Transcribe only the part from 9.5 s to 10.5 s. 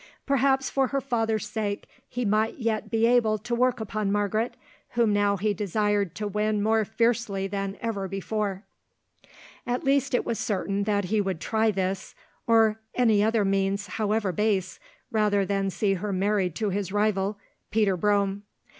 At least it was